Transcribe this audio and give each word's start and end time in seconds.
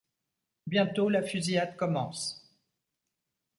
Bientôt 0.65 1.09
la 1.09 1.21
fusillade 1.21 1.77
commence. 1.77 2.57